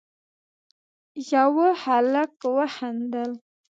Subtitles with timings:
[1.31, 3.31] يوه هلک وخندل: